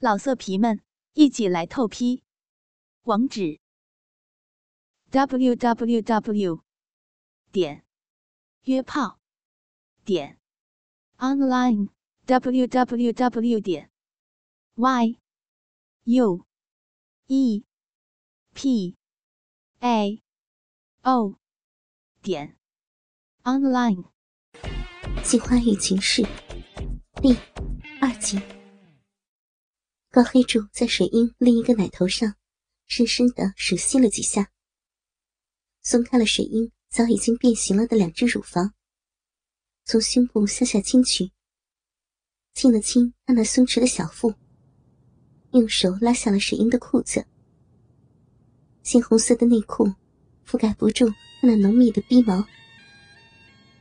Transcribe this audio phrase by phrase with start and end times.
[0.00, 0.80] 老色皮们，
[1.14, 2.22] 一起来透批！
[3.02, 3.58] 网址
[5.10, 6.62] ：w w w
[7.50, 7.84] 点
[8.62, 9.18] 约炮
[10.04, 10.38] 点
[11.16, 11.88] online
[12.26, 13.90] w w w 点
[14.76, 15.18] y
[16.04, 16.46] u
[17.26, 17.64] e
[18.54, 18.96] p
[19.80, 20.22] a
[21.02, 21.40] o
[22.22, 22.56] 点
[23.42, 24.04] online。
[25.24, 26.22] 《杏花与情事》
[27.20, 27.36] 第
[28.00, 28.57] 二集。
[30.10, 32.34] 高黑柱在水英另一个奶头上
[32.86, 34.50] 深深的吮吸了几下，
[35.82, 38.72] 松开了水英早已经变形了的两只乳房，
[39.84, 41.30] 从胸部向下亲去，
[42.54, 44.32] 亲了亲她那松弛的小腹，
[45.52, 47.26] 用手拉下了水英的裤子。
[48.82, 49.92] 鲜红色的内裤
[50.46, 52.42] 覆盖不住她那浓密的逼毛，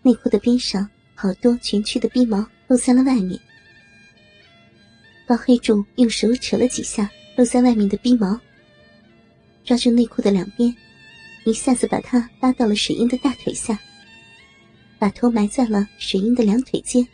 [0.02, 3.40] 内裤的边上好多蜷曲的逼毛露在了外面。
[5.28, 8.40] 高黑柱用手扯了几下露在外面的逼毛，
[9.66, 10.74] 抓住内裤的两边，
[11.44, 13.78] 一下子把它拉到了水英的大腿下，
[14.98, 17.06] 把头埋在了水英的两腿间。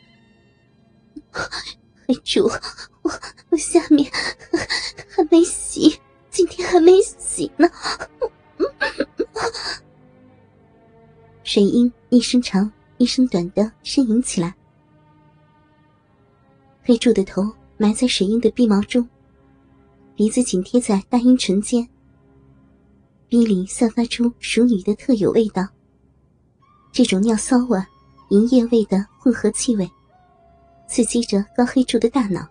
[2.07, 2.43] 黑柱，
[3.01, 3.11] 我
[3.49, 4.07] 我下面
[5.09, 7.67] 还没洗，今天还没洗呢。
[11.43, 14.53] 水英一声长一声短的呻吟起来，
[16.83, 17.51] 黑柱的头。
[17.83, 19.05] 埋在水英的鼻毛中，
[20.15, 21.85] 鼻子紧贴在大阴唇间，
[23.27, 25.67] 鼻里散发出熟女的特有味道。
[26.93, 27.77] 这种尿骚味、
[28.29, 29.91] 银液味的混合气味，
[30.87, 32.47] 刺激着高黑柱的大脑。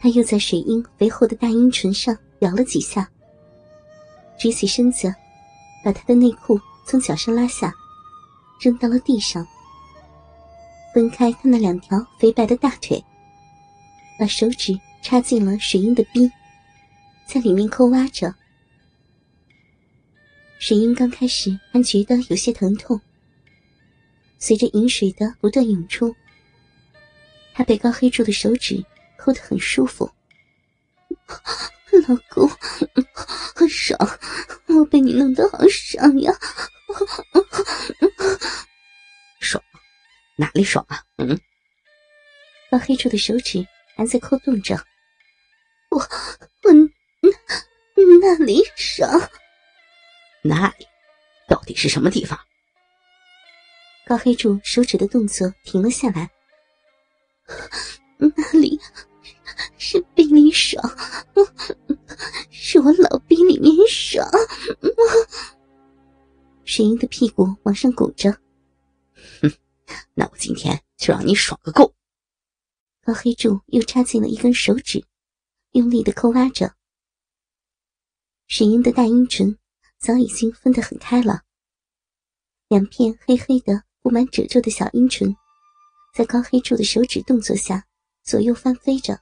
[0.00, 3.10] 他又在水英肥厚的大阴唇上咬了几下，
[4.38, 5.12] 直起身子，
[5.84, 7.74] 把他的内裤从脚上拉下，
[8.60, 9.44] 扔到了地上，
[10.94, 13.04] 分开他那两条肥白的大腿。
[14.22, 16.30] 把手指插进了水英的逼，
[17.26, 18.32] 在里面抠挖着。
[20.60, 23.00] 水英刚开始还觉得有些疼痛，
[24.38, 26.14] 随着饮水的不断涌出，
[27.52, 28.80] 她被高黑柱的手指
[29.18, 30.08] 抠得很舒服。
[31.26, 32.48] 老公，
[33.56, 33.98] 很爽，
[34.68, 36.32] 我被你弄得好爽呀！
[39.40, 39.60] 爽？
[40.36, 41.02] 哪里爽啊？
[41.16, 41.36] 嗯？
[42.70, 43.66] 高黑柱的手指。
[43.96, 44.74] 还在扣动着，
[45.90, 46.72] 我我
[47.22, 47.30] 那
[48.20, 49.08] 那里爽？
[50.42, 50.86] 那里
[51.48, 52.38] 到底是什么地方？
[54.06, 56.30] 高黑柱手指的动作停了下来。
[58.18, 58.80] 那里
[59.78, 60.82] 是逼里爽，
[62.50, 64.26] 是我老逼里面爽。
[66.64, 68.32] 沈英的屁股往上拱着，
[69.40, 69.52] 哼，
[70.14, 71.94] 那我今天就让你爽个够。
[73.04, 75.04] 高黑柱又插进了一根手指，
[75.72, 76.72] 用力的抠挖着。
[78.46, 79.58] 水英的大阴唇
[79.98, 81.42] 早已经分得很开了，
[82.68, 85.34] 两片黑黑的、布满褶皱的小阴唇，
[86.14, 87.84] 在高黑柱的手指动作下
[88.22, 89.18] 左右翻飞着。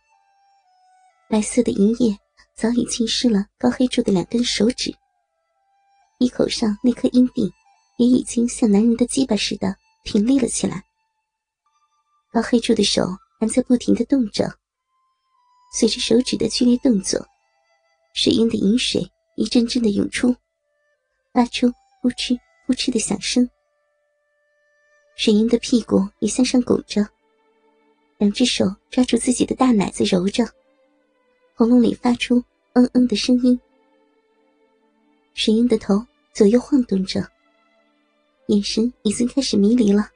[1.30, 2.14] 白色的银液
[2.54, 4.94] 早已浸湿了高黑柱的两根手指，
[6.18, 7.50] 鼻口上那颗阴蒂
[7.97, 9.74] 也已经像男人的鸡巴似的
[10.04, 10.84] 挺立了起来。
[12.30, 13.06] 高黑柱的手。
[13.40, 14.54] 还在不停的动着，
[15.72, 17.18] 随着手指的剧烈动作，
[18.12, 20.36] 水英的饮水一阵阵的涌出，
[21.32, 23.48] 发出呼哧呼哧的响声。
[25.16, 27.08] 水英的屁股也向上拱着，
[28.18, 30.44] 两只手抓住自己的大奶子揉着，
[31.54, 33.58] 喉咙里发出嗯嗯的声音。
[35.32, 37.26] 水英的头左右晃动着，
[38.48, 40.10] 眼神已经开始迷离了。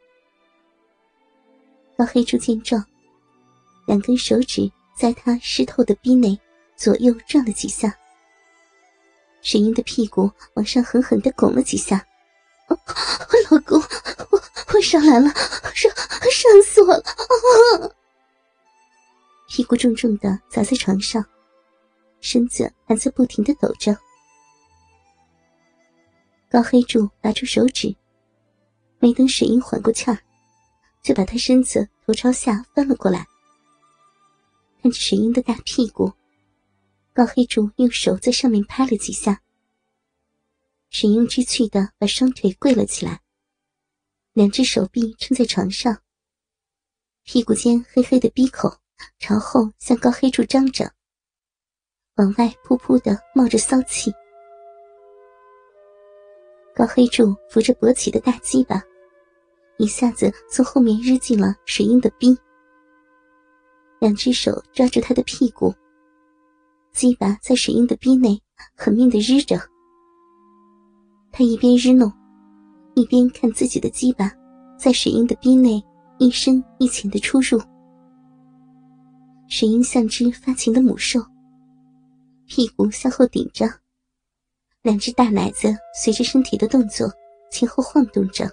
[1.97, 2.85] 高黑猪见状。
[3.87, 6.39] 两根手指在他湿透的逼内
[6.77, 7.97] 左右转了几下，
[9.43, 12.05] 水英的屁股往上狠狠的拱了几下。
[13.51, 13.79] 老公，
[14.31, 15.29] 我我上来了，
[15.75, 15.93] 上
[16.31, 17.95] 上死我了！
[19.49, 21.25] 屁股重重的砸在床上，
[22.21, 23.97] 身子还在不停的抖着。
[26.51, 27.95] 高黑柱拔出手指，
[28.99, 30.19] 没等水英缓过气儿，
[31.03, 33.27] 就把他身子头朝下翻了过来。
[34.85, 36.13] 看着水英的大屁股，
[37.15, 39.41] 高黑柱用手在上面拍了几下。
[40.91, 43.23] 水英知趣的把双腿跪了起来，
[44.35, 46.03] 两只手臂撑在床上，
[47.23, 48.77] 屁股间黑黑的鼻口
[49.19, 50.93] 朝后向高黑柱张着，
[52.17, 54.13] 往外噗噗的冒着骚气。
[56.77, 58.83] 高黑柱扶着勃起的大鸡巴，
[59.79, 62.37] 一下子从后面日进了水英的逼。
[64.05, 65.75] 两只手抓住他的屁股，
[66.93, 68.39] 鸡巴在水英的逼内
[68.77, 69.59] 狠命的日着。
[71.33, 72.13] 他一边日弄，
[72.95, 74.31] 一边看自己的鸡巴
[74.79, 75.83] 在水英的逼内
[76.19, 77.59] 一深一浅的出入。
[79.49, 81.19] 水英像只发情的母兽，
[82.45, 83.67] 屁股向后顶着，
[84.83, 87.11] 两只大奶子随着身体的动作
[87.51, 88.47] 前后晃动着，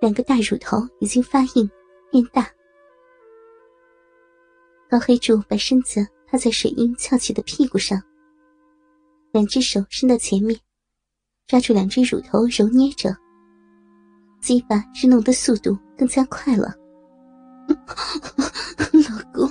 [0.00, 1.68] 两个大乳头已经发硬
[2.12, 2.48] 变大。
[4.90, 8.02] 高黑柱把身子趴在水英翘起的屁股上，
[9.32, 10.58] 两只手伸到前面，
[11.46, 13.14] 抓住两只乳头揉捏着，
[14.40, 16.74] 鸡巴日弄的速度更加快了。
[17.68, 19.46] 老公，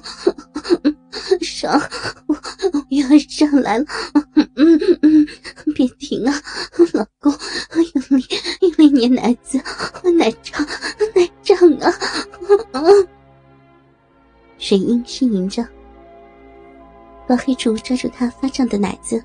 [1.42, 1.80] 上，
[2.28, 2.36] 我
[2.74, 3.86] 我要上来了，
[4.56, 5.28] 嗯嗯，
[5.76, 6.34] 别停啊，
[6.94, 7.32] 老公，
[7.94, 8.26] 用力
[8.62, 9.60] 用力捏奶子，
[10.18, 10.66] 奶胀
[11.14, 11.94] 奶胀啊！
[14.68, 15.66] 水英呻吟着，
[17.26, 19.24] 高黑柱抓住他发胀的奶子，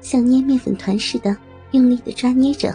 [0.00, 1.36] 像捏面粉团似的
[1.72, 2.74] 用力的抓捏着。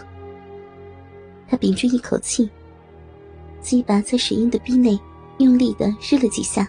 [1.48, 2.48] 他屏住一口气，
[3.60, 4.96] 鸡巴在水英的逼内
[5.38, 6.64] 用力的日了几下，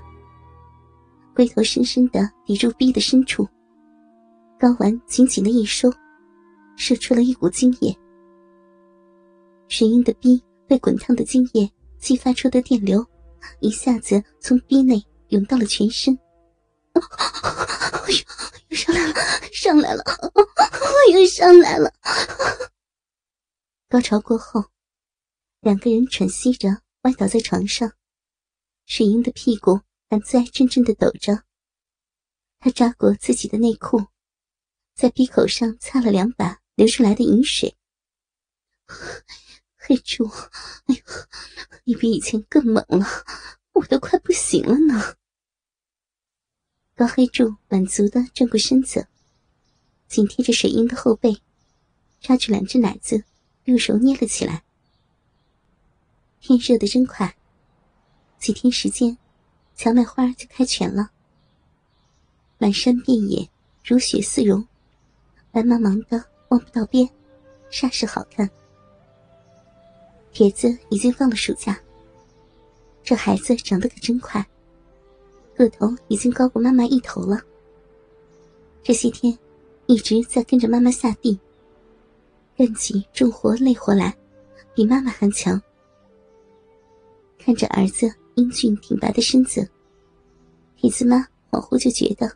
[1.35, 3.47] 龟头深深的抵住逼的深处，
[4.59, 5.87] 睾丸紧紧的一收，
[6.75, 7.95] 射出了一股精液。
[9.67, 11.69] 水英的逼被滚烫的精液
[11.99, 13.05] 激发出的电流，
[13.59, 14.99] 一下子从逼内。
[15.31, 16.17] 涌到了全身，
[16.93, 17.01] 哎
[18.11, 18.17] 呦，
[18.67, 19.13] 又上来了，
[19.53, 21.93] 上来了，我又上来了。
[23.87, 24.65] 高潮过后，
[25.61, 27.93] 两个人喘息着歪倒在床上，
[28.85, 29.79] 水英的屁股
[30.09, 31.43] 还在阵阵的抖着。
[32.59, 34.07] 他扎过自己的内裤，
[34.95, 37.77] 在鼻口上擦了两把流出来的饮水。
[39.77, 40.29] 黑猪，
[40.87, 41.01] 哎呦，
[41.85, 43.07] 你比以前更猛了，
[43.73, 45.15] 我都快不行了呢。
[46.95, 49.07] 高黑柱满足的转过身子，
[50.07, 51.41] 紧贴着水英的后背，
[52.19, 53.23] 抓住两只奶子，
[53.63, 54.63] 用手捏了起来。
[56.39, 57.35] 天热的真快，
[58.37, 59.17] 几天时间，
[59.75, 61.11] 荞麦花就开全了。
[62.57, 63.49] 满山遍野，
[63.83, 64.67] 如雪似绒，
[65.51, 67.09] 白茫茫的望不到边，
[67.71, 68.47] 煞是好看。
[70.31, 71.79] 铁子已经放了暑假，
[73.01, 74.45] 这孩子长得可真快。
[75.61, 77.39] 个头已经高过妈妈一头了。
[78.81, 79.37] 这些天，
[79.85, 81.39] 一直在跟着妈妈下地，
[82.57, 84.17] 干起重活累活来，
[84.73, 85.61] 比妈妈还强。
[87.37, 89.69] 看着儿子英俊挺拔的身子，
[90.75, 91.17] 铁子妈
[91.51, 92.31] 恍惚就觉得，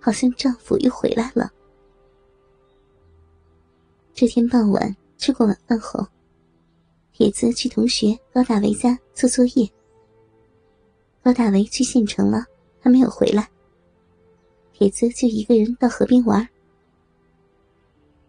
[0.00, 1.50] 好像丈夫又回来了。
[4.14, 6.06] 这天傍晚吃过晚饭后，
[7.12, 9.70] 铁子去同学高大为家做作业。
[11.22, 12.46] 高大为去县城了。
[12.80, 13.48] 还没有回来，
[14.72, 16.48] 铁子就一个人到河边玩。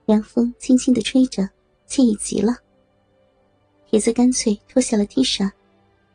[0.06, 1.48] 凉风轻轻的吹着，
[1.88, 2.54] 惬意极了。
[3.86, 5.50] 铁子干脆脱下了 T 恤，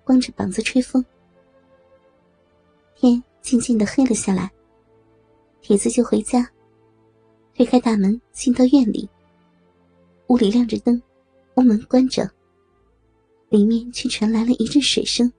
[0.05, 1.05] 光着膀子吹风。
[2.95, 4.51] 天渐渐的黑了下来，
[5.61, 6.49] 铁子就回家，
[7.55, 9.09] 推开大门进到院里。
[10.29, 11.01] 屋里亮着灯，
[11.55, 12.29] 屋门关着，
[13.49, 15.33] 里面却传来了一阵水声。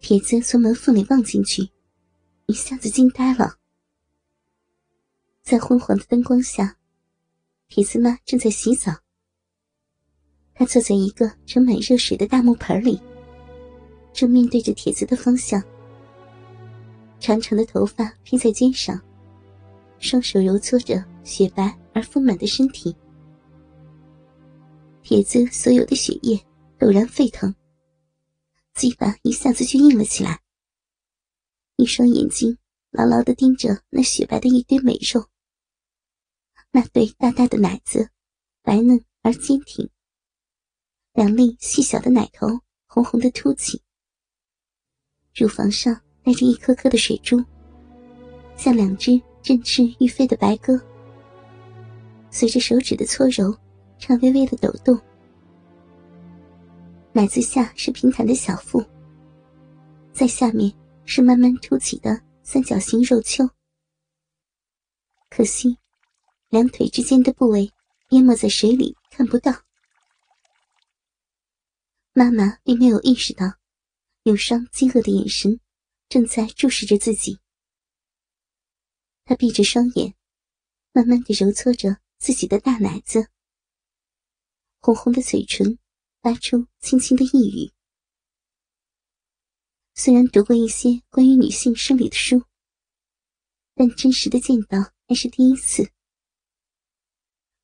[0.00, 1.68] 铁子从门缝里望进去，
[2.46, 3.56] 一下子惊呆了。
[5.42, 6.76] 在昏黄的灯光下，
[7.68, 8.92] 铁子妈正在洗澡。
[10.54, 13.00] 她坐在一个盛满热水的大木盆里，
[14.12, 15.62] 正面对着铁子的方向。
[17.20, 19.00] 长长的头发披在肩上，
[19.98, 22.94] 双手揉搓着雪白而丰满的身体。
[25.02, 26.38] 铁子所有的血液
[26.78, 27.52] 陡然沸腾。
[28.78, 30.40] 鸡巴一下子就硬了起来，
[31.74, 32.58] 一双眼睛
[32.92, 35.28] 牢牢的盯着那雪白的一堆美肉，
[36.70, 38.10] 那对大大的奶子，
[38.62, 39.90] 白嫩而坚挺，
[41.12, 42.46] 两粒细小的奶头
[42.86, 43.82] 红红的凸起，
[45.34, 47.44] 乳房上带着一颗颗的水珠，
[48.56, 50.80] 像两只振翅欲飞的白鸽，
[52.30, 53.52] 随着手指的搓揉，
[53.98, 54.96] 颤巍巍的抖动。
[57.12, 58.84] 奶子下是平坦的小腹，
[60.12, 60.72] 在下面
[61.04, 63.48] 是慢慢凸起的三角形肉丘。
[65.28, 65.76] 可惜，
[66.48, 67.72] 两腿之间的部位
[68.10, 69.52] 淹没在水里，看不到。
[72.12, 73.46] 妈妈并没有意识到，
[74.22, 75.58] 有双饥饿的眼神
[76.08, 77.38] 正在注视着自己。
[79.24, 80.14] 她闭着双眼，
[80.92, 83.28] 慢慢的揉搓着自己的大奶子，
[84.78, 85.78] 红红的嘴唇。
[86.20, 87.72] 发出轻轻的呓语。
[89.94, 92.44] 虽然读过一些关于女性生理的书，
[93.74, 95.90] 但真实的见到还是第一次。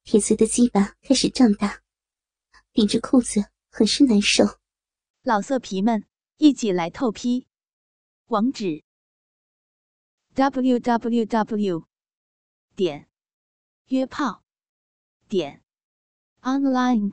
[0.02, 1.82] 铁碎的鸡巴开始胀大，
[2.72, 4.44] 顶着裤子很是难受。
[5.22, 6.06] 老色皮们，
[6.36, 7.46] 一起来透批！
[8.26, 8.84] 网址
[10.34, 11.86] ：w w w
[12.74, 13.08] 点
[13.86, 14.42] 约炮
[15.28, 15.62] 点
[16.42, 17.12] online